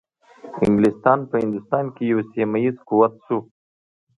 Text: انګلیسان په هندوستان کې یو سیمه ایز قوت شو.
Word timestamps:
انګلیسان 0.65 1.19
په 1.29 1.35
هندوستان 1.43 1.85
کې 1.95 2.03
یو 2.11 2.19
سیمه 2.31 2.57
ایز 2.63 2.75
قوت 2.89 3.13
شو. 3.25 3.39